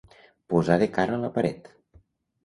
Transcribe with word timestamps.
Posar 0.53 0.77
de 0.83 0.87
cara 0.95 1.13
a 1.17 1.19
la 1.25 1.29
paret. 1.35 1.69